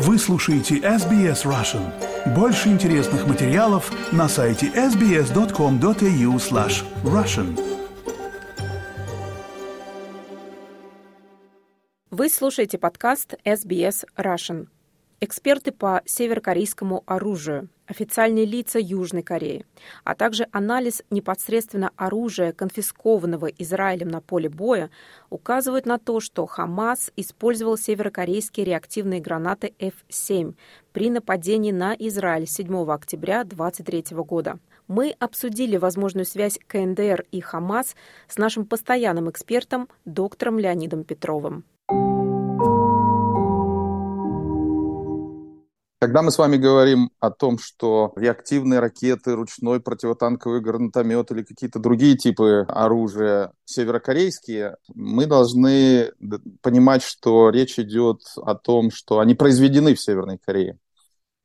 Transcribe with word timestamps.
Вы 0.00 0.16
слушаете 0.16 0.76
SBS 0.76 1.44
Russian. 1.44 1.92
Больше 2.32 2.68
интересных 2.68 3.26
материалов 3.26 3.90
на 4.12 4.28
сайте 4.28 4.68
sbs.com.au 4.68 6.36
slash 6.36 6.84
russian. 7.02 7.58
Вы 12.12 12.28
слушаете 12.28 12.78
подкаст 12.78 13.34
SBS 13.44 14.04
Russian. 14.16 14.68
Эксперты 15.20 15.72
по 15.72 16.00
северокорейскому 16.06 17.02
оружию– 17.04 17.70
официальные 17.88 18.44
лица 18.44 18.78
Южной 18.78 19.24
Кореи, 19.24 19.66
а 20.04 20.14
также 20.14 20.46
анализ 20.52 21.02
непосредственно 21.10 21.90
оружия, 21.96 22.52
конфискованного 22.52 23.46
Израилем 23.46 24.10
на 24.10 24.20
поле 24.20 24.48
боя, 24.48 24.90
указывают 25.28 25.86
на 25.86 25.98
то, 25.98 26.20
что 26.20 26.46
Хамас 26.46 27.10
использовал 27.16 27.76
северокорейские 27.76 28.64
реактивные 28.64 29.20
гранаты 29.20 29.74
F-7 29.80 30.54
при 30.92 31.10
нападении 31.10 31.72
на 31.72 31.96
Израиль 31.98 32.46
7 32.46 32.88
октября 32.88 33.42
2023 33.42 34.16
года. 34.18 34.60
Мы 34.86 35.16
обсудили 35.18 35.78
возможную 35.78 36.26
связь 36.26 36.60
КНДР 36.68 37.24
и 37.32 37.40
Хамас 37.40 37.96
с 38.28 38.38
нашим 38.38 38.66
постоянным 38.66 39.28
экспертом, 39.28 39.88
доктором 40.04 40.60
Леонидом 40.60 41.02
Петровым. 41.02 41.64
Когда 46.00 46.22
мы 46.22 46.30
с 46.30 46.38
вами 46.38 46.56
говорим 46.56 47.10
о 47.18 47.30
том, 47.32 47.58
что 47.58 48.12
реактивные 48.14 48.78
ракеты, 48.78 49.34
ручной 49.34 49.80
противотанковый 49.80 50.60
гранатомет 50.60 51.32
или 51.32 51.42
какие-то 51.42 51.80
другие 51.80 52.16
типы 52.16 52.64
оружия 52.68 53.52
северокорейские, 53.64 54.76
мы 54.94 55.26
должны 55.26 56.12
понимать, 56.62 57.02
что 57.02 57.50
речь 57.50 57.80
идет 57.80 58.20
о 58.36 58.54
том, 58.54 58.92
что 58.92 59.18
они 59.18 59.34
произведены 59.34 59.96
в 59.96 60.00
Северной 60.00 60.38
Корее. 60.38 60.78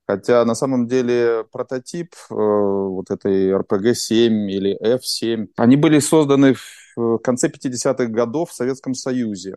Хотя 0.06 0.46
на 0.46 0.54
самом 0.54 0.88
деле 0.88 1.46
прототип 1.52 2.14
э, 2.30 2.34
вот 2.36 3.10
этой 3.10 3.54
RPG-7 3.54 4.52
или 4.52 4.78
F-7, 4.80 5.48
они 5.56 5.78
были 5.78 5.98
созданы 5.98 6.54
в 6.54 6.83
в 6.96 7.18
конце 7.20 7.50
50-х 7.50 8.06
годов 8.06 8.52
в 8.52 8.54
Советском 8.54 8.94
Союзе. 8.94 9.56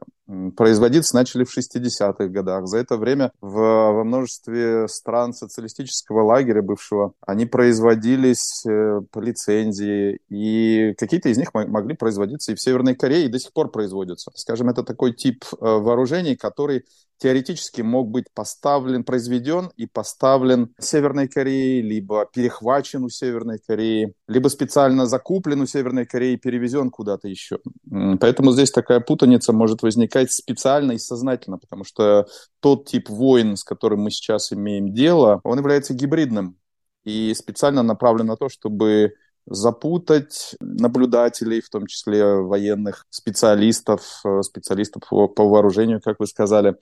Производиться 0.56 1.14
начали 1.14 1.44
в 1.44 1.56
60-х 1.56 2.26
годах. 2.26 2.66
За 2.66 2.78
это 2.78 2.96
время 2.96 3.32
в, 3.40 3.52
во 3.52 4.04
множестве 4.04 4.88
стран 4.88 5.32
социалистического 5.32 6.22
лагеря 6.22 6.62
бывшего 6.62 7.12
они 7.26 7.46
производились 7.46 8.64
э, 8.66 9.00
по 9.10 9.20
лицензии, 9.20 10.18
и 10.28 10.94
какие-то 10.98 11.28
из 11.28 11.38
них 11.38 11.54
могли 11.54 11.94
производиться 11.94 12.52
и 12.52 12.54
в 12.54 12.60
Северной 12.60 12.94
Корее, 12.94 13.26
и 13.26 13.30
до 13.30 13.38
сих 13.38 13.52
пор 13.52 13.70
производятся. 13.70 14.30
Скажем, 14.34 14.68
это 14.68 14.82
такой 14.82 15.12
тип 15.12 15.44
э, 15.52 15.56
вооружений, 15.60 16.36
который 16.36 16.84
теоретически 17.18 17.82
мог 17.82 18.08
быть 18.08 18.26
поставлен, 18.34 19.04
произведен 19.04 19.70
и 19.76 19.86
поставлен 19.86 20.74
Северной 20.78 21.28
Корее, 21.28 21.82
либо 21.82 22.26
перехвачен 22.32 23.04
у 23.04 23.08
Северной 23.08 23.58
Кореи, 23.58 24.14
либо 24.28 24.48
специально 24.48 25.06
закуплен 25.06 25.60
у 25.60 25.66
Северной 25.66 26.06
Кореи 26.06 26.34
и 26.34 26.38
перевезен 26.38 26.90
куда-то 26.90 27.28
еще. 27.28 27.58
Поэтому 28.20 28.52
здесь 28.52 28.70
такая 28.70 29.00
путаница 29.00 29.52
может 29.52 29.82
возникать 29.82 30.32
специально 30.32 30.92
и 30.92 30.98
сознательно, 30.98 31.58
потому 31.58 31.84
что 31.84 32.26
тот 32.60 32.86
тип 32.86 33.08
войн, 33.08 33.56
с 33.56 33.64
которым 33.64 34.00
мы 34.00 34.10
сейчас 34.10 34.52
имеем 34.52 34.92
дело, 34.92 35.40
он 35.44 35.58
является 35.58 35.94
гибридным 35.94 36.56
и 37.04 37.32
специально 37.34 37.82
направлен 37.82 38.26
на 38.26 38.36
то, 38.36 38.48
чтобы 38.48 39.14
запутать 39.46 40.56
наблюдателей, 40.60 41.60
в 41.60 41.68
том 41.68 41.86
числе 41.86 42.24
военных 42.36 43.06
специалистов, 43.10 44.20
э, 44.24 44.42
специалистов 44.42 45.02
по, 45.08 45.28
по 45.28 45.48
вооружению, 45.48 46.00
как 46.00 46.18
вы 46.18 46.26
сказали. 46.26 46.76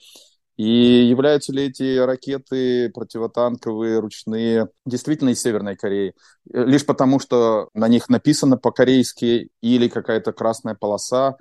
И 0.57 1.07
являются 1.09 1.53
ли 1.53 1.65
эти 1.65 1.99
ракеты 1.99 2.89
противотанковые, 2.91 3.99
ручные, 3.99 4.69
действительно 4.87 5.31
из 5.31 5.43
Северной 5.43 5.75
Кореи? 5.75 6.15
Лишь 6.53 6.87
потому, 6.87 7.19
что 7.19 7.71
на 7.75 7.89
них 7.89 8.09
написано 8.09 8.57
по-корейски 8.57 9.51
или 9.61 9.89
какая-то 9.89 10.33
красная 10.33 10.77
полоса, 10.77 11.37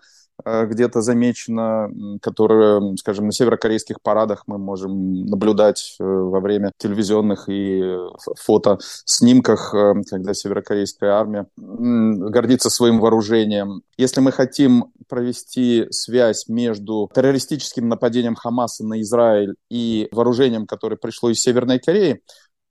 где-то 0.45 1.01
замечено, 1.01 1.89
которое, 2.21 2.95
скажем, 2.97 3.25
на 3.27 3.31
северокорейских 3.31 4.01
парадах 4.01 4.43
мы 4.47 4.57
можем 4.57 5.25
наблюдать 5.25 5.95
э, 5.99 6.03
во 6.03 6.39
время 6.39 6.71
телевизионных 6.77 7.49
и 7.49 7.81
э, 7.81 8.07
фото 8.39 8.77
снимках, 9.05 9.73
когда 10.09 10.33
северокорейская 10.33 11.11
армия 11.11 11.47
гордится 11.57 12.69
своим 12.69 12.99
вооружением. 12.99 13.81
Если 13.97 14.21
мы 14.21 14.31
хотим 14.31 14.85
провести 15.07 15.85
связь 15.91 16.47
между 16.47 17.09
террористическим 17.13 17.87
нападением 17.87 18.35
Хамаса 18.35 18.85
на 18.85 19.01
Израиль 19.01 19.55
и 19.69 20.07
вооружением, 20.11 20.65
которое 20.65 20.97
пришло 20.97 21.29
из 21.29 21.39
Северной 21.39 21.79
Кореи, 21.79 22.21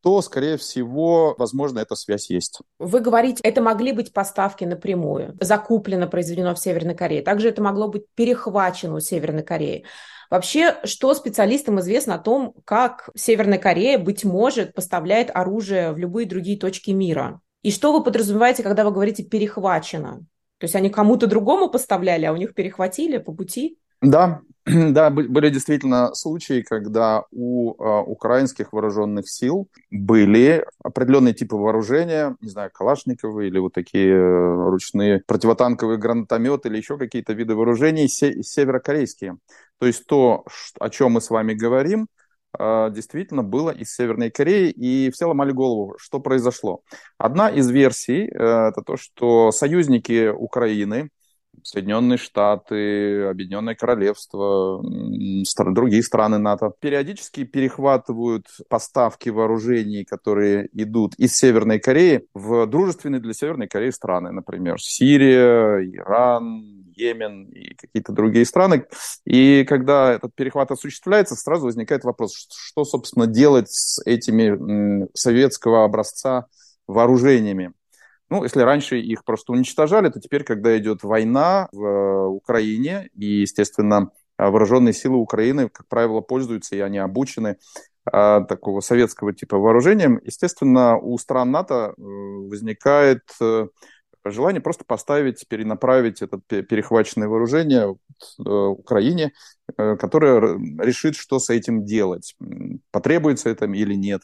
то, 0.03 0.21
скорее 0.21 0.57
всего, 0.57 1.35
возможно, 1.39 1.79
эта 1.79 1.95
связь 1.95 2.29
есть. 2.29 2.61
Вы 2.79 3.01
говорите, 3.01 3.41
это 3.43 3.63
могли 3.63 3.93
быть 3.93 4.13
поставки 4.13 4.65
напрямую, 4.65 5.37
закуплено, 5.41 6.09
произведено 6.09 6.55
в 6.55 6.59
Северной 6.59 6.95
Корее. 6.95 7.23
Также 7.23 7.49
это 7.49 7.63
могло 7.63 7.89
быть 7.89 8.07
перехвачено 8.15 8.97
у 8.97 9.01
Северной 9.01 9.45
Кореи. 9.45 9.85
Вообще, 10.29 10.79
что 10.85 11.15
специалистам 11.15 11.79
известно 11.81 12.15
о 12.15 12.19
том, 12.19 12.55
как 12.65 13.11
Северная 13.15 13.59
Корея, 13.59 13.99
быть 13.99 14.25
может, 14.25 14.75
поставляет 14.75 15.31
оружие 15.33 15.93
в 15.93 15.99
любые 15.99 16.27
другие 16.27 16.59
точки 16.59 16.91
мира? 16.91 17.41
И 17.63 17.71
что 17.71 17.93
вы 17.93 18.03
подразумеваете, 18.03 18.63
когда 18.63 18.85
вы 18.85 18.91
говорите 18.91 19.23
«перехвачено»? 19.23 20.25
То 20.59 20.65
есть 20.65 20.75
они 20.75 20.91
кому-то 20.91 21.27
другому 21.27 21.69
поставляли, 21.69 22.25
а 22.25 22.33
у 22.33 22.37
них 22.37 22.55
перехватили 22.55 23.19
по 23.19 23.33
пути? 23.33 23.79
Да, 24.03 24.41
да, 24.67 25.11
были 25.11 25.49
действительно 25.51 26.15
случаи, 26.15 26.63
когда 26.63 27.25
у 27.33 27.73
э, 27.75 28.03
украинских 28.07 28.73
вооруженных 28.73 29.29
сил 29.29 29.69
были 29.91 30.65
определенные 30.83 31.35
типы 31.35 31.57
вооружения, 31.57 32.37
не 32.41 32.49
знаю, 32.51 32.71
калашниковые 32.73 33.49
или 33.49 33.59
вот 33.59 33.73
такие 33.75 34.13
э, 34.15 34.69
ручные 34.71 35.23
противотанковые 35.27 35.99
гранатометы 35.99 36.69
или 36.69 36.79
еще 36.79 36.99
какие-то 36.99 37.33
виды 37.33 37.55
вооружений 37.55 38.09
се- 38.09 38.43
северокорейские. 38.43 39.37
То 39.79 39.87
есть 39.87 40.07
то, 40.07 40.45
о 40.81 40.91
чем 40.91 41.13
мы 41.13 41.21
с 41.21 41.31
вами 41.31 41.55
говорим, 41.55 42.07
э, 42.59 42.91
действительно 42.93 43.43
было 43.43 43.71
из 43.71 43.95
Северной 43.95 44.31
Кореи, 44.31 44.71
и 44.71 45.11
все 45.13 45.27
ломали 45.27 45.53
голову, 45.53 45.95
что 45.99 46.21
произошло. 46.21 46.83
Одна 47.19 47.49
из 47.49 47.71
версий 47.71 48.27
э, 48.27 48.69
это 48.69 48.83
то, 48.85 48.97
что 48.97 49.51
союзники 49.53 50.29
Украины, 50.29 51.11
Соединенные 51.63 52.19
Штаты, 52.19 53.25
Объединенное 53.25 53.75
Королевство, 53.75 54.83
другие 55.73 56.03
страны 56.03 56.39
НАТО 56.39 56.73
периодически 56.81 57.45
перехватывают 57.45 58.47
поставки 58.69 59.29
вооружений, 59.29 60.05
которые 60.05 60.69
идут 60.73 61.15
из 61.17 61.37
Северной 61.37 61.79
Кореи 61.79 62.27
в 62.35 62.67
дружественные 62.67 63.21
для 63.21 63.33
Северной 63.33 63.69
Кореи 63.69 63.91
страны, 63.91 64.33
например, 64.33 64.81
Сирия, 64.81 65.79
Иран, 65.85 66.83
Йемен 66.95 67.45
и 67.45 67.75
какие-то 67.75 68.13
другие 68.13 68.45
страны. 68.45 68.85
И 69.25 69.65
когда 69.65 70.13
этот 70.13 70.35
перехват 70.35 70.71
осуществляется, 70.71 71.37
сразу 71.37 71.67
возникает 71.67 72.05
вопрос, 72.05 72.49
что, 72.51 72.85
собственно, 72.85 73.27
делать 73.27 73.71
с 73.71 74.01
этими 74.05 75.09
советского 75.15 75.85
образца 75.85 76.47
вооружениями. 76.87 77.73
Ну, 78.33 78.45
если 78.45 78.63
раньше 78.63 78.99
их 78.99 79.27
просто 79.27 79.53
уничтожали, 79.53 80.09
то 80.09 80.19
теперь, 80.19 80.43
когда 80.43 80.79
идет 80.79 81.03
война 81.03 81.69
в 81.71 81.85
э, 81.85 82.27
Украине, 82.29 83.11
и, 83.15 83.43
естественно, 83.43 84.11
вооруженные 84.39 84.95
силы 84.95 85.19
Украины, 85.19 85.69
как 85.69 85.87
правило, 85.87 86.23
пользуются, 86.23 86.75
и 86.75 86.81
они 86.81 86.97
обучены 86.97 87.59
а, 88.11 88.41
такого 88.41 88.81
советского 88.81 89.35
типа 89.35 89.59
вооружением, 89.59 90.19
естественно, 90.25 90.97
у 90.97 91.19
стран 91.19 91.51
НАТО 91.51 91.93
э, 91.95 92.01
возникает 92.01 93.21
э, 93.39 93.67
желание 94.25 94.63
просто 94.63 94.87
поставить, 94.87 95.47
перенаправить 95.47 96.23
это 96.23 96.39
перехваченное 96.39 97.29
вооружение 97.29 97.99
Украине, 98.39 99.33
которое 99.77 100.57
решит, 100.79 101.17
что 101.17 101.39
с 101.39 101.51
этим 101.51 101.85
делать, 101.85 102.35
потребуется 102.93 103.51
это 103.51 103.67
или 103.67 103.95
нет 103.95 104.23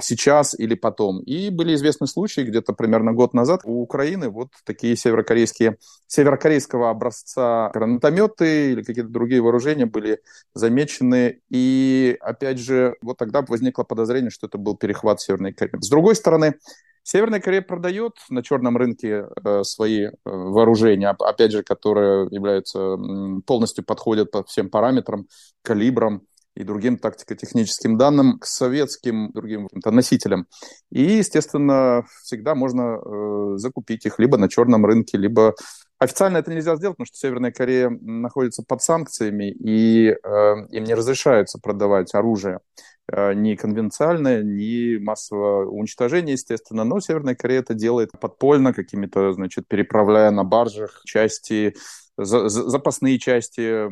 сейчас 0.00 0.58
или 0.58 0.74
потом. 0.74 1.20
И 1.20 1.50
были 1.50 1.74
известны 1.74 2.06
случаи, 2.06 2.42
где-то 2.42 2.72
примерно 2.72 3.12
год 3.12 3.34
назад 3.34 3.60
у 3.64 3.82
Украины 3.82 4.28
вот 4.28 4.48
такие 4.64 4.96
северокорейские, 4.96 5.78
северокорейского 6.06 6.90
образца 6.90 7.70
гранатометы 7.74 8.72
или 8.72 8.82
какие-то 8.82 9.10
другие 9.10 9.40
вооружения 9.42 9.86
были 9.86 10.20
замечены. 10.54 11.40
И 11.50 12.16
опять 12.20 12.58
же, 12.58 12.96
вот 13.02 13.18
тогда 13.18 13.42
возникло 13.42 13.84
подозрение, 13.84 14.30
что 14.30 14.46
это 14.46 14.58
был 14.58 14.76
перехват 14.76 15.20
Северной 15.20 15.52
Кореи. 15.52 15.80
С 15.80 15.88
другой 15.88 16.14
стороны, 16.16 16.54
Северная 17.06 17.40
Корея 17.40 17.60
продает 17.60 18.12
на 18.30 18.42
черном 18.42 18.78
рынке 18.78 19.26
э, 19.44 19.62
свои 19.62 20.04
э, 20.06 20.12
вооружения, 20.24 21.10
опять 21.10 21.52
же, 21.52 21.62
которые 21.62 22.28
являются 22.30 22.96
полностью 23.46 23.84
подходят 23.84 24.30
по 24.30 24.42
всем 24.44 24.70
параметрам, 24.70 25.28
калибрам 25.62 26.22
и 26.56 26.62
другим 26.62 26.98
тактико-техническим 26.98 27.98
данным 27.98 28.38
к 28.38 28.46
советским 28.46 29.32
другим 29.32 29.68
носителям. 29.84 30.46
И, 30.90 31.02
естественно, 31.02 32.04
всегда 32.22 32.54
можно 32.54 32.98
э, 32.98 33.54
закупить 33.56 34.06
их 34.06 34.18
либо 34.18 34.38
на 34.38 34.48
черном 34.48 34.86
рынке, 34.86 35.18
либо 35.18 35.54
Официально 36.04 36.38
это 36.38 36.52
нельзя 36.52 36.76
сделать, 36.76 36.96
потому 36.96 37.06
что 37.06 37.16
Северная 37.16 37.52
Корея 37.52 37.88
находится 37.88 38.62
под 38.66 38.82
санкциями, 38.82 39.50
и 39.50 40.08
э, 40.08 40.16
им 40.70 40.84
не 40.84 40.92
разрешается 40.92 41.58
продавать 41.58 42.12
оружие 42.14 42.58
э, 43.10 43.32
ни 43.32 43.54
конвенциальное, 43.54 44.42
ни 44.42 44.98
массового 44.98 45.70
уничтожения, 45.70 46.32
естественно. 46.32 46.84
Но 46.84 47.00
Северная 47.00 47.36
Корея 47.36 47.60
это 47.60 47.74
делает 47.74 48.10
подпольно, 48.20 48.74
какими-то, 48.74 49.32
значит, 49.32 49.68
переправляя 49.68 50.30
на 50.30 50.42
баржах 50.42 51.00
части 51.06 51.74
запасные 52.16 53.18
части 53.18 53.88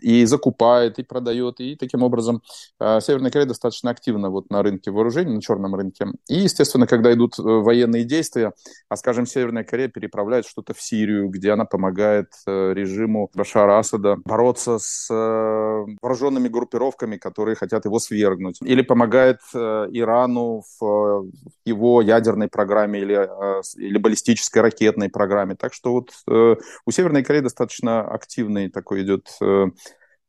и 0.00 0.24
закупает, 0.24 0.98
и 0.98 1.02
продает, 1.02 1.60
и 1.60 1.76
таким 1.76 2.02
образом 2.02 2.42
а, 2.78 3.00
Северная 3.00 3.30
Корея 3.30 3.48
достаточно 3.48 3.90
активна 3.90 4.30
вот 4.30 4.50
на 4.50 4.62
рынке 4.62 4.90
вооружений, 4.90 5.34
на 5.34 5.42
черном 5.42 5.74
рынке. 5.74 6.06
И, 6.28 6.36
естественно, 6.36 6.86
когда 6.86 7.12
идут 7.12 7.38
э, 7.38 7.42
военные 7.42 8.04
действия, 8.04 8.52
а, 8.88 8.96
скажем, 8.96 9.26
Северная 9.26 9.64
Корея 9.64 9.88
переправляет 9.88 10.46
что-то 10.46 10.74
в 10.74 10.80
Сирию, 10.80 11.28
где 11.28 11.52
она 11.52 11.64
помогает 11.64 12.28
э, 12.46 12.72
режиму 12.74 13.30
Башара 13.34 13.78
Асада 13.78 14.16
бороться 14.24 14.78
с 14.78 15.08
э, 15.10 15.84
вооруженными 16.00 16.48
группировками, 16.48 17.16
которые 17.16 17.56
хотят 17.56 17.84
его 17.84 17.98
свергнуть, 17.98 18.58
или 18.60 18.82
помогает 18.82 19.40
Ирану 19.54 20.62
в 20.80 21.30
его 21.64 22.02
ядерной 22.02 22.48
программе 22.48 23.00
или, 23.00 23.28
или 23.76 23.98
баллистической 23.98 24.62
ракетной 24.62 25.08
программе. 25.08 25.54
Так 25.54 25.72
что 25.74 25.92
вот 25.92 26.10
у 26.26 26.90
Северной 26.90 27.24
Кореи 27.24 27.40
достаточно 27.40 27.55
активный 27.64 28.70
такой 28.70 29.02
идет 29.02 29.28
э, 29.40 29.66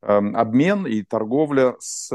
эм, 0.04 0.36
обмен 0.36 0.86
и 0.88 1.04
торговля 1.04 1.76
с 1.80 2.12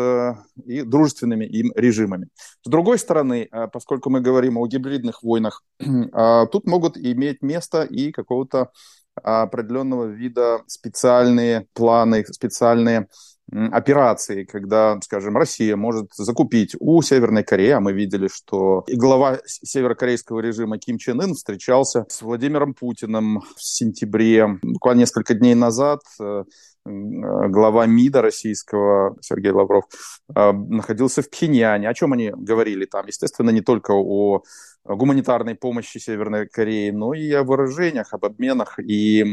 и 0.65 0.83
дружественными 0.83 1.45
им 1.45 1.73
режимами. 1.75 2.29
С 2.65 2.71
другой 2.71 2.99
стороны, 2.99 3.49
э, 3.51 3.69
поскольку 3.73 4.11
мы 4.11 4.21
говорим 4.21 4.59
о 4.59 4.67
гибридных 4.67 5.23
войнах, 5.23 5.63
э, 5.81 6.47
тут 6.53 6.67
могут 6.67 6.97
иметь 6.97 7.43
место 7.43 7.83
и 7.83 8.13
какого-то 8.13 8.71
определенного 9.15 10.07
вида 10.07 10.63
специальные 10.67 11.67
планы, 11.75 12.25
специальные 12.27 13.09
операции, 13.53 14.45
когда, 14.45 14.99
скажем, 15.03 15.37
Россия 15.37 15.77
может 15.77 16.13
закупить 16.15 16.75
у 16.81 17.03
Северной 17.03 17.45
Кореи, 17.45 17.71
а 17.71 17.81
мы 17.81 17.93
видели, 17.93 18.29
что 18.29 18.85
глава 18.89 19.39
северокорейского 19.45 20.41
режима 20.41 20.79
Ким 20.79 20.99
Чен 20.99 21.21
Ын 21.21 21.35
встречался 21.35 22.07
с 22.09 22.23
Владимиром 22.23 22.75
Путиным 22.75 23.43
в 23.57 23.63
сентябре, 23.63 24.59
буквально 24.63 25.01
несколько 25.01 25.35
дней 25.35 25.55
назад, 25.55 26.01
э, 26.21 26.45
глава 26.85 27.87
МИДа 27.87 28.23
российского 28.23 29.17
Сергей 29.21 29.53
Лавров 29.53 29.85
э, 30.35 30.53
находился 30.53 31.23
в 31.23 31.31
Пхеньяне. 31.31 31.89
О 31.89 31.95
чем 31.95 32.13
они 32.13 32.33
говорили 32.35 32.87
там? 32.87 33.07
Естественно, 33.07 33.51
не 33.51 33.61
только 33.61 33.93
о 33.93 34.43
гуманитарной 34.85 35.55
помощи 35.55 35.99
Северной 35.99 36.49
Корее, 36.49 36.93
но 36.93 37.15
и 37.15 37.31
о 37.33 37.45
вооружениях, 37.45 38.13
об 38.13 38.25
обменах. 38.25 38.79
И 38.81 39.25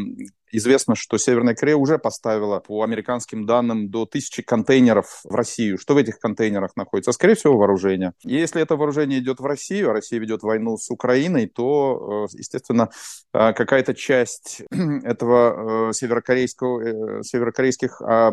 Известно, 0.52 0.96
что 0.96 1.18
Северная 1.18 1.56
Корея 1.56 1.78
уже 1.78 1.98
поставила, 1.98 2.60
по 2.60 2.84
американским 2.84 3.46
данным, 3.46 3.90
до 3.90 4.06
тысячи 4.06 4.42
контейнеров 4.42 5.22
в 5.24 5.36
Россию. 5.36 5.78
Что 5.78 5.94
в 5.94 5.98
этих 5.98 6.20
контейнерах 6.20 6.76
находится? 6.76 7.12
Скорее 7.12 7.36
всего, 7.36 7.58
вооружение. 7.58 8.14
И 8.26 8.36
если 8.36 8.62
это 8.62 8.76
вооружение 8.76 9.20
идет 9.20 9.40
в 9.40 9.46
Россию, 9.46 9.90
а 9.92 9.94
Россия 9.94 10.20
ведет 10.20 10.44
войну 10.44 10.78
с 10.78 10.90
Украиной, 10.90 11.48
то, 11.48 12.28
э, 12.32 12.38
естественно, 12.38 12.90
э, 13.34 13.54
какая-то 13.54 13.94
часть 13.94 14.64
этого 15.04 15.90
э, 15.90 15.94
северокорейского, 15.94 17.24
северокорейских 17.24 18.02
а, 18.02 18.32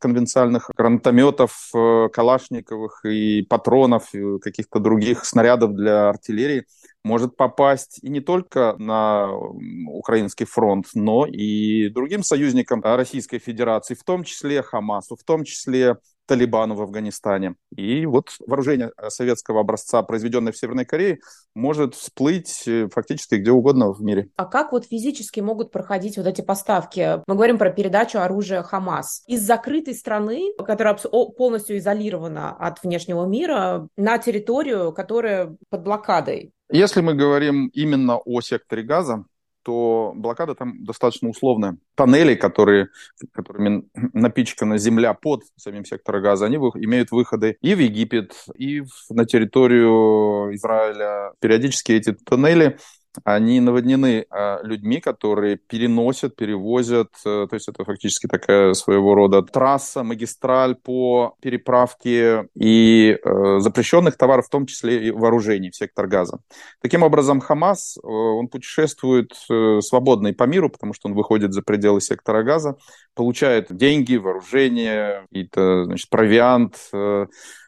конвенциальных 0.00 0.70
гранатометов, 0.76 1.70
калашниковых 1.72 3.04
и 3.04 3.42
патронов, 3.42 4.14
и 4.14 4.38
каких-то 4.38 4.78
других 4.78 5.24
снарядов 5.24 5.74
для 5.74 6.08
артиллерии 6.08 6.64
может 7.04 7.36
попасть 7.36 8.00
и 8.02 8.08
не 8.08 8.20
только 8.20 8.74
на 8.78 9.30
украинский 9.32 10.46
фронт, 10.46 10.86
но 10.94 11.26
и 11.26 11.88
другим 11.90 12.22
союзникам 12.22 12.82
Российской 12.82 13.38
Федерации, 13.38 13.94
в 13.94 14.02
том 14.02 14.24
числе 14.24 14.62
Хамасу, 14.62 15.16
в 15.16 15.22
том 15.22 15.44
числе 15.44 15.98
Талибану 16.26 16.74
в 16.74 16.82
Афганистане. 16.82 17.54
И 17.76 18.06
вот 18.06 18.30
вооружение 18.46 18.92
советского 19.08 19.60
образца, 19.60 20.02
произведенное 20.02 20.52
в 20.52 20.56
Северной 20.56 20.84
Корее, 20.84 21.18
может 21.54 21.94
всплыть 21.94 22.66
э, 22.66 22.88
фактически 22.92 23.34
где 23.34 23.50
угодно 23.50 23.92
в 23.92 24.00
мире. 24.02 24.30
А 24.36 24.46
как 24.46 24.72
вот 24.72 24.86
физически 24.86 25.40
могут 25.40 25.70
проходить 25.70 26.16
вот 26.16 26.26
эти 26.26 26.40
поставки? 26.40 27.20
Мы 27.26 27.34
говорим 27.34 27.58
про 27.58 27.70
передачу 27.70 28.18
оружия 28.18 28.62
Хамас. 28.62 29.22
Из 29.26 29.42
закрытой 29.42 29.94
страны, 29.94 30.54
которая 30.56 30.96
полностью 31.36 31.76
изолирована 31.76 32.56
от 32.56 32.82
внешнего 32.82 33.26
мира, 33.26 33.88
на 33.96 34.18
территорию, 34.18 34.92
которая 34.92 35.56
под 35.68 35.82
блокадой. 35.82 36.53
Если 36.70 37.00
мы 37.00 37.14
говорим 37.14 37.68
именно 37.68 38.18
о 38.18 38.40
секторе 38.40 38.82
газа, 38.82 39.24
то 39.64 40.12
блокада 40.14 40.54
там 40.54 40.84
достаточно 40.84 41.28
условная. 41.28 41.78
Тоннели, 41.94 42.34
которые, 42.34 42.88
которыми 43.32 43.88
напичкана 44.12 44.78
земля 44.78 45.14
под 45.14 45.42
самим 45.56 45.84
сектором 45.84 46.22
газа, 46.22 46.46
они 46.46 46.56
имеют 46.56 47.10
выходы 47.10 47.56
и 47.60 47.74
в 47.74 47.78
Египет, 47.78 48.34
и 48.54 48.82
в, 48.82 48.90
на 49.10 49.24
территорию 49.24 50.54
Израиля. 50.54 51.32
Периодически 51.40 51.92
эти 51.92 52.12
тоннели 52.12 52.78
они 53.22 53.60
наводнены 53.60 54.26
а, 54.30 54.60
людьми, 54.62 55.00
которые 55.00 55.56
переносят, 55.56 56.36
перевозят, 56.36 57.08
э, 57.24 57.46
то 57.48 57.54
есть 57.54 57.68
это 57.68 57.84
фактически 57.84 58.26
такая 58.26 58.74
своего 58.74 59.14
рода 59.14 59.42
трасса, 59.42 60.02
магистраль 60.02 60.74
по 60.74 61.36
переправке 61.40 62.48
и 62.54 63.16
э, 63.22 63.58
запрещенных 63.60 64.16
товаров, 64.16 64.46
в 64.46 64.50
том 64.50 64.66
числе 64.66 65.08
и 65.08 65.10
вооружений 65.10 65.70
в 65.70 65.76
сектор 65.76 66.06
газа. 66.06 66.40
Таким 66.80 67.02
образом, 67.02 67.40
Хамас, 67.40 67.96
э, 67.96 68.06
он 68.06 68.48
путешествует 68.48 69.32
свободно 69.80 70.28
и 70.28 70.32
по 70.32 70.44
миру, 70.44 70.70
потому 70.70 70.94
что 70.94 71.08
он 71.08 71.14
выходит 71.14 71.52
за 71.52 71.62
пределы 71.62 72.00
сектора 72.00 72.42
газа, 72.42 72.76
получает 73.14 73.74
деньги, 73.74 74.16
вооружение, 74.16 75.26
какие-то, 75.28 75.84
значит, 75.84 76.08
провиант, 76.08 76.90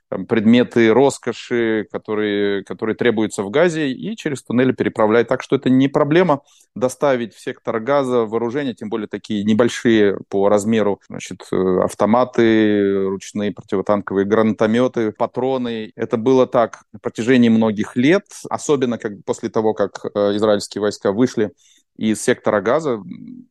там, 0.09 0.27
предметы 0.27 0.93
роскоши, 0.93 1.87
которые, 1.91 2.65
которые 2.65 2.95
требуются 2.97 3.43
в 3.43 3.51
газе, 3.51 3.91
и 3.91 4.17
через 4.17 4.43
туннели 4.43 4.73
переправлять. 4.73 5.29
Так 5.29 5.43
что 5.43 5.57
это 5.57 5.69
не 5.71 5.89
проблема 5.89 6.43
доставить 6.75 7.35
в 7.35 7.41
сектор 7.41 7.81
газа 7.81 8.21
вооружения, 8.21 8.75
тем 8.75 8.89
более 8.89 9.09
такие 9.09 9.45
небольшие 9.45 10.19
по 10.29 10.49
размеру 10.49 11.01
значит, 11.09 11.43
э, 11.53 11.81
автоматы, 11.83 13.07
ручные 13.09 13.53
противотанковые 13.53 14.27
гранатометы, 14.27 15.13
патроны. 15.13 15.93
Это 15.97 16.17
было 16.17 16.47
так 16.47 16.85
на 16.93 16.99
протяжении 16.99 17.49
многих 17.49 17.97
лет, 17.97 18.25
особенно 18.49 18.99
как 18.99 19.13
после 19.25 19.49
того, 19.49 19.75
как 19.75 20.05
э, 20.05 20.37
израильские 20.37 20.83
войска 20.83 21.13
вышли 21.13 21.53
из 21.97 22.23
сектора 22.23 22.61
газа, 22.61 23.01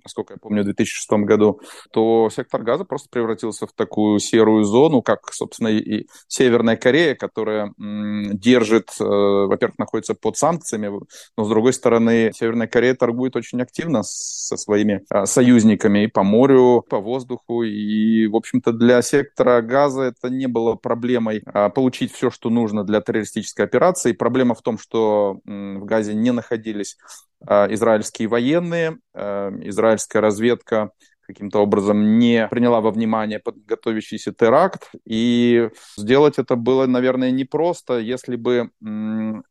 насколько 0.04 0.34
я 0.34 0.38
помню, 0.38 0.62
в 0.62 0.66
2006 0.66 1.10
году, 1.26 1.60
то 1.92 2.30
сектор 2.32 2.62
газа 2.62 2.86
просто 2.86 3.10
превратился 3.10 3.68
в 3.68 3.74
такую 3.74 4.20
серую 4.20 4.64
зону, 4.64 5.02
как, 5.02 5.32
собственно, 5.34 5.70
и 5.70 6.08
Северная 6.28 6.78
Корея, 6.78 7.16
которая 7.16 7.74
держит, 7.78 8.90
э, 9.00 9.04
во-первых, 9.04 9.78
находится 9.78 10.16
под 10.16 10.38
санкциями, 10.38 11.00
но, 11.38 11.44
с 11.44 11.50
другой 11.50 11.74
стороны, 11.74 12.32
Северная 12.34 12.68
Корея 12.68 12.96
торгует 12.96 13.36
очень 13.36 13.62
активно 13.62 14.02
со 14.04 14.58
своими 14.58 15.02
э, 15.10 15.26
союзниками 15.26 16.06
и 16.06 16.08
по 16.08 16.24
морю, 16.24 16.84
по 16.90 17.00
воздуху, 17.00 17.64
и, 17.64 18.28
в 18.28 18.36
общем-то, 18.36 18.72
для 18.72 19.02
сектора 19.02 19.62
газа 19.62 20.04
это 20.04 20.30
не 20.30 20.48
было 20.48 20.76
проблемой 20.76 21.44
а, 21.46 21.70
получить 21.70 22.12
все, 22.14 22.30
что 22.30 22.50
нужно 22.50 22.84
для 22.84 23.02
террористической 23.02 23.66
операции. 23.66 24.14
Проблема 24.14 24.56
в 24.56 24.62
том, 24.62 24.78
что 24.78 25.40
в 25.46 25.86
газе 25.86 26.14
не 26.14 26.32
находились 26.32 26.98
а, 27.35 27.35
израильские 27.44 28.28
военные, 28.28 28.98
а, 29.14 29.52
израильская 29.62 30.20
разведка 30.20 30.92
каким-то 31.26 31.60
образом 31.60 32.20
не 32.20 32.48
приняла 32.48 32.82
во 32.82 32.92
внимание 32.92 33.42
готовящийся 33.66 34.32
теракт. 34.32 34.92
И 35.06 35.70
сделать 35.98 36.38
это 36.38 36.56
было, 36.56 36.86
наверное, 36.86 37.32
непросто, 37.32 37.98
если 38.00 38.36
бы 38.36 38.70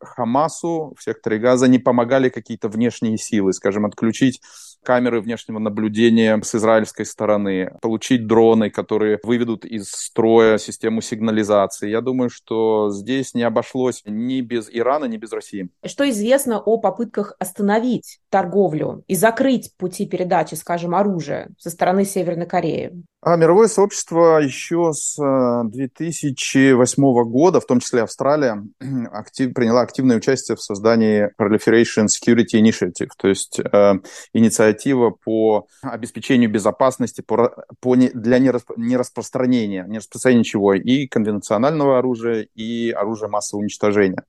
Хамасу 0.00 0.94
в 0.96 1.02
секторе 1.02 1.38
Газа 1.38 1.66
не 1.68 1.78
помогали 1.78 2.28
какие-то 2.28 2.68
внешние 2.68 3.18
силы, 3.18 3.52
скажем, 3.52 3.86
отключить 3.86 4.40
камеры 4.84 5.20
внешнего 5.20 5.58
наблюдения 5.58 6.40
с 6.42 6.54
израильской 6.54 7.06
стороны, 7.06 7.72
получить 7.80 8.26
дроны, 8.26 8.70
которые 8.70 9.18
выведут 9.22 9.64
из 9.64 9.90
строя 9.90 10.58
систему 10.58 11.00
сигнализации. 11.00 11.90
Я 11.90 12.00
думаю, 12.00 12.30
что 12.30 12.90
здесь 12.90 13.34
не 13.34 13.42
обошлось 13.42 14.02
ни 14.04 14.40
без 14.40 14.68
Ирана, 14.70 15.06
ни 15.06 15.16
без 15.16 15.32
России. 15.32 15.68
Что 15.84 16.08
известно 16.08 16.60
о 16.60 16.78
попытках 16.78 17.34
остановить 17.38 18.20
торговлю 18.28 19.04
и 19.08 19.14
закрыть 19.14 19.72
пути 19.76 20.06
передачи, 20.06 20.54
скажем, 20.54 20.94
оружия 20.94 21.50
со 21.58 21.70
стороны 21.70 22.04
Северной 22.04 22.46
Кореи? 22.46 22.92
А 23.26 23.36
мировое 23.36 23.68
сообщество 23.68 24.38
еще 24.38 24.92
с 24.92 25.16
2008 25.16 27.02
э, 27.02 27.24
года, 27.24 27.58
в 27.58 27.64
том 27.64 27.80
числе 27.80 28.02
Австралия, 28.02 28.62
актив, 29.12 29.54
приняла 29.54 29.80
активное 29.80 30.18
участие 30.18 30.56
в 30.56 30.60
создании 30.60 31.30
Proliferation 31.40 32.08
Security 32.08 32.60
Initiative, 32.60 33.08
то 33.16 33.28
есть 33.28 33.60
э, 33.60 33.94
инициатива 34.34 35.08
по 35.08 35.66
обеспечению 35.80 36.50
безопасности 36.50 37.22
по, 37.22 37.64
по 37.80 37.96
для 37.96 38.38
нераспространения, 38.38 39.84
не 39.84 39.96
распространения 39.96 40.40
ничего, 40.40 40.74
и 40.74 41.06
конвенционального 41.06 41.98
оружия, 41.98 42.46
и 42.54 42.90
оружия 42.90 43.30
массового 43.30 43.62
уничтожения. 43.62 44.22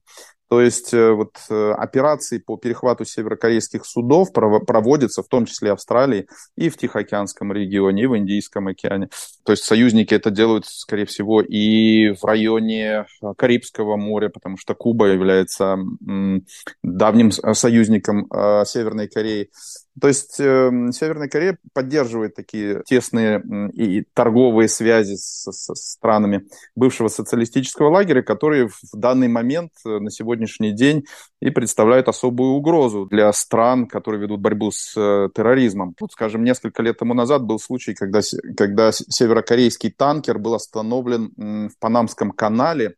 То 0.47 0.61
есть 0.61 0.93
э, 0.93 1.11
вот 1.11 1.37
э, 1.49 1.71
операции 1.71 2.37
по 2.37 2.55
перехвату 2.57 3.03
северокорейских 3.03 3.85
судов 3.85 4.31
проводятся 4.31 5.23
в 5.23 5.27
том 5.27 5.45
числе 5.45 5.71
Австралии 5.71 6.27
и 6.55 6.69
в 6.69 6.77
Тихоокеанском 6.77 7.51
регионе, 7.51 8.03
и 8.03 8.05
в 8.05 8.15
Индийском 8.17 8.67
океане. 8.67 9.09
То 9.43 9.53
есть 9.53 9.63
союзники 9.63 10.13
это 10.13 10.29
делают, 10.29 10.65
скорее 10.67 11.05
всего, 11.05 11.41
и 11.41 12.11
в 12.11 12.23
районе 12.23 13.05
э, 13.21 13.33
Карибского 13.37 13.95
моря, 13.95 14.29
потому 14.29 14.57
что 14.57 14.75
Куба 14.75 15.07
является 15.07 15.77
давним 16.83 17.31
союзником 17.31 18.27
Северной 18.65 19.07
Кореи. 19.07 19.49
То 19.99 20.09
есть 20.09 20.39
э, 20.39 20.69
Северная 20.91 21.29
Корея 21.29 21.57
поддерживает 21.73 22.35
такие 22.35 22.83
тесные 22.85 23.41
и 23.73 24.03
торговые 24.13 24.67
связи 24.67 25.15
с, 25.15 25.49
с 25.49 25.73
странами 25.73 26.47
бывшего 26.75 27.07
социалистического 27.07 27.89
лагеря, 27.89 28.21
которые 28.21 28.67
в 28.67 28.97
данный 28.97 29.29
момент, 29.29 29.71
э, 29.85 29.99
на 29.99 30.11
сегодняшний 30.11 30.73
день, 30.73 31.05
и 31.41 31.49
представляют 31.49 32.09
особую 32.09 32.51
угрозу 32.51 33.05
для 33.05 33.31
стран, 33.31 33.87
которые 33.87 34.21
ведут 34.21 34.41
борьбу 34.41 34.71
с 34.71 34.93
э, 34.97 35.29
терроризмом. 35.33 35.95
Вот, 35.99 36.11
скажем, 36.11 36.43
несколько 36.43 36.83
лет 36.83 36.97
тому 36.97 37.13
назад 37.13 37.43
был 37.43 37.57
случай, 37.57 37.93
когда, 37.93 38.19
когда 38.57 38.91
северокорейский 38.91 39.91
танкер 39.91 40.39
был 40.39 40.55
остановлен 40.55 41.31
в 41.69 41.79
Панамском 41.79 42.31
канале, 42.31 42.95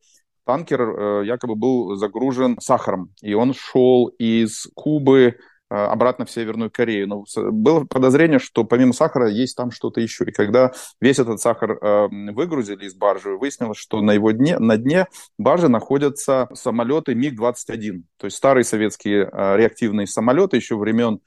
танкер 0.48 0.82
э, 0.82 1.26
якобы 1.26 1.56
был 1.56 1.96
загружен 1.96 2.58
сахаром, 2.60 3.12
и 3.22 3.36
он 3.36 3.54
шел 3.54 4.08
из 4.18 4.68
Кубы 4.74 5.36
обратно 5.70 6.26
в 6.26 6.32
Северную 6.32 6.72
Корею. 6.72 7.08
Но 7.08 7.26
было 7.52 7.86
подозрение, 7.86 8.40
что 8.40 8.64
помимо 8.64 8.94
сахара 8.94 9.30
есть 9.30 9.56
там 9.56 9.72
что-то 9.72 10.02
еще. 10.02 10.26
И 10.26 10.32
когда 10.32 10.72
весь 11.02 11.20
этот 11.20 11.42
сахар 11.42 11.72
э, 11.72 12.08
выгрузили 12.32 12.86
из 12.86 12.96
баржи, 12.96 13.38
выяснилось, 13.38 13.78
что 13.78 14.02
на 14.02 14.12
его 14.12 14.32
дне, 14.32 14.60
на 14.60 14.78
дне 14.78 15.08
баржи 15.38 15.68
находятся 15.68 16.48
самолеты 16.54 17.16
МиГ-21. 17.16 18.04
То 18.18 18.26
есть 18.26 18.38
старые 18.38 18.64
советские 18.64 19.30
э, 19.32 19.58
реактивные 19.58 20.08
самолеты 20.08 20.58
еще 20.58 20.78
времен 20.78 21.20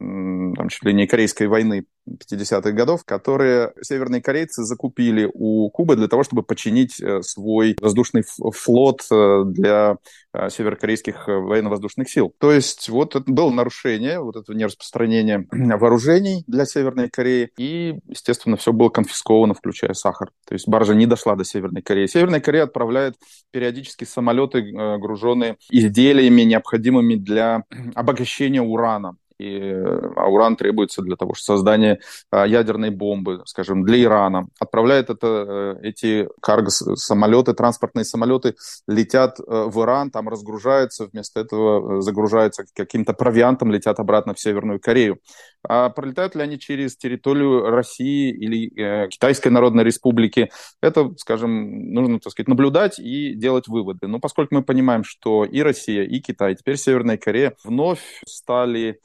там, 0.00 0.68
чуть 0.70 0.84
ли 0.84 0.94
не 0.94 1.06
Корейской 1.06 1.46
войны 1.46 1.84
50-х 2.08 2.72
годов, 2.72 3.04
которые 3.04 3.72
северные 3.82 4.22
корейцы 4.22 4.64
закупили 4.64 5.30
у 5.32 5.68
Кубы 5.70 5.96
для 5.96 6.08
того, 6.08 6.24
чтобы 6.24 6.42
починить 6.42 7.00
э, 7.00 7.22
свой 7.22 7.76
воздушный 7.80 8.24
флот 8.24 9.02
э, 9.12 9.42
для 9.46 9.98
э, 10.32 10.48
северокорейских 10.48 11.28
военно-воздушных 11.28 12.08
сил. 12.08 12.34
То 12.38 12.50
есть 12.50 12.88
вот 12.88 13.14
это 13.14 13.30
было 13.30 13.50
нарушение, 13.50 14.20
вот 14.20 14.36
это 14.36 14.54
нераспространение 14.54 15.46
вооружений 15.50 16.44
для 16.46 16.64
Северной 16.64 17.10
Кореи, 17.10 17.50
и, 17.58 17.98
естественно, 18.08 18.56
все 18.56 18.72
было 18.72 18.88
конфисковано, 18.88 19.54
включая 19.54 19.92
сахар. 19.92 20.30
То 20.46 20.54
есть 20.54 20.66
баржа 20.66 20.94
не 20.94 21.06
дошла 21.06 21.36
до 21.36 21.44
Северной 21.44 21.82
Кореи. 21.82 22.06
Северная 22.06 22.40
Корея 22.40 22.64
отправляет 22.64 23.16
периодически 23.50 24.04
самолеты, 24.04 24.62
груженные 24.98 25.56
изделиями, 25.70 26.42
необходимыми 26.42 27.16
для 27.16 27.64
обогащения 27.94 28.62
урана 28.62 29.16
и, 29.40 29.72
а 30.16 30.28
уран 30.28 30.56
требуется 30.56 31.02
для 31.02 31.16
того, 31.16 31.34
что 31.34 31.54
создание 31.54 32.00
а, 32.30 32.46
ядерной 32.46 32.90
бомбы, 32.90 33.42
скажем, 33.46 33.84
для 33.84 34.02
Ирана. 34.02 34.48
Отправляет 34.58 35.10
это, 35.10 35.76
э, 35.82 35.88
эти 35.88 36.28
карго-самолеты, 36.40 37.54
транспортные 37.54 38.04
самолеты 38.04 38.54
летят 38.86 39.40
э, 39.40 39.42
в 39.46 39.82
Иран, 39.82 40.10
там 40.10 40.28
разгружаются, 40.28 41.06
вместо 41.06 41.40
этого 41.40 41.98
э, 41.98 42.00
загружаются 42.02 42.64
каким-то 42.74 43.14
провиантом, 43.14 43.72
летят 43.72 43.98
обратно 43.98 44.34
в 44.34 44.40
Северную 44.40 44.80
Корею. 44.80 45.18
А 45.66 45.90
пролетают 45.90 46.34
ли 46.34 46.42
они 46.42 46.58
через 46.58 46.96
территорию 46.96 47.70
России 47.70 48.30
или 48.30 48.70
э, 48.78 49.08
Китайской 49.08 49.48
Народной 49.48 49.84
Республики? 49.84 50.50
Это, 50.82 51.12
скажем, 51.16 51.92
нужно, 51.92 52.20
так 52.20 52.32
сказать, 52.32 52.48
наблюдать 52.48 52.98
и 52.98 53.34
делать 53.34 53.68
выводы. 53.68 54.06
Но 54.06 54.20
поскольку 54.20 54.54
мы 54.54 54.62
понимаем, 54.62 55.04
что 55.04 55.44
и 55.44 55.62
Россия, 55.62 56.04
и 56.04 56.20
Китай, 56.20 56.54
теперь 56.54 56.76
Северная 56.76 57.18
Корея 57.18 57.54
вновь 57.64 58.22
стали 58.26 59.00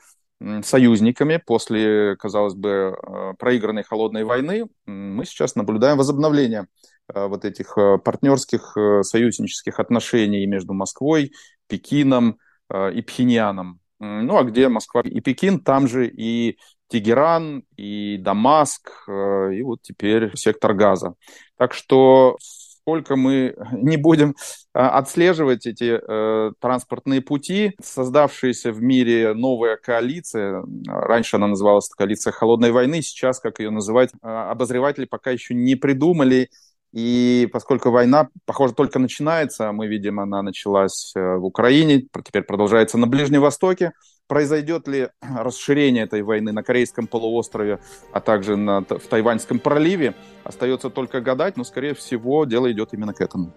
союзниками 0.64 1.38
после, 1.38 2.16
казалось 2.18 2.56
бы, 2.56 2.96
э, 2.96 3.34
проигранной 3.40 3.84
холодной 3.84 4.24
войны, 4.24 4.66
мы 4.86 5.26
сейчас 5.26 5.56
наблюдаем 5.56 5.98
возобновление 5.98 6.68
э, 7.14 7.28
вот 7.28 7.46
этих 7.46 7.78
э, 7.78 7.98
партнерских 7.98 8.76
союзнических 9.02 9.80
отношений 9.80 10.46
между 10.46 10.74
Москвой, 10.74 11.32
Пекином 11.68 12.38
и 12.72 13.02
Пхеньяном. 13.04 13.80
Ну, 14.00 14.38
а 14.38 14.44
где 14.44 14.70
Москва 14.70 15.02
и 15.02 15.20
Пекин, 15.22 15.60
там 15.60 15.88
же 15.88 16.08
и 16.08 16.58
Тегеран, 16.88 17.64
и 17.78 18.18
Дамаск, 18.18 18.90
и 19.08 19.62
вот 19.62 19.84
теперь 19.84 20.36
сектор 20.36 20.74
газа. 20.74 21.14
Так 21.58 21.76
что 21.76 22.38
сколько 22.86 23.16
мы 23.16 23.56
не 23.72 23.98
будем 23.98 24.36
а, 24.74 25.00
отслеживать 25.00 25.66
эти 25.66 26.00
э, 26.00 26.52
транспортные 26.60 27.20
пути, 27.20 27.74
создавшаяся 27.82 28.72
в 28.72 28.80
мире 28.80 29.34
новая 29.34 29.76
коалиция, 29.76 30.64
раньше 30.88 31.38
она 31.38 31.48
называлась 31.48 31.90
коалиция 31.90 32.32
холодной 32.32 32.72
войны, 32.72 33.02
сейчас, 33.02 33.40
как 33.40 33.60
ее 33.60 33.72
называть, 33.72 34.12
а, 34.22 34.52
обозреватели 34.52 35.06
пока 35.06 35.32
еще 35.32 35.56
не 35.56 35.76
придумали, 35.76 36.50
и 36.94 37.50
поскольку 37.52 37.90
война, 37.90 38.30
похоже, 38.46 38.76
только 38.76 39.00
начинается, 39.00 39.72
мы 39.72 39.88
видим, 39.88 40.20
она 40.20 40.44
началась 40.44 41.12
э, 41.16 41.38
в 41.38 41.46
Украине, 41.46 42.06
теперь 42.24 42.44
продолжается 42.44 43.00
на 43.00 43.08
Ближнем 43.08 43.42
Востоке, 43.42 43.94
произойдет 44.28 44.88
ли 44.88 45.10
расширение 45.22 46.04
этой 46.04 46.22
войны 46.24 46.52
на 46.52 46.64
Корейском 46.64 47.08
полуострове, 47.08 47.80
а 48.12 48.20
также 48.20 48.56
на, 48.56 48.82
в 48.82 49.08
Тайваньском 49.10 49.60
проливе, 49.60 50.16
остается 50.44 50.90
только 50.90 51.22
гадать, 51.22 51.58
но, 51.58 51.64
скорее 51.64 51.94
всего, 51.94 52.46
дело 52.46 52.72
идет 52.72 52.94
именно 52.94 53.14
к 53.14 53.22
этому. 53.22 53.52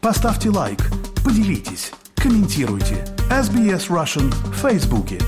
Поставьте 0.00 0.48
лайк, 0.48 0.78
поделитесь 1.22 1.92
комментируйте. 2.20 3.04
SBS 3.30 3.88
Russian 3.88 4.30
в 4.50 4.56
Фейсбуке. 4.56 5.18